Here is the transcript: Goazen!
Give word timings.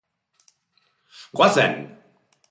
Goazen! 1.39 1.75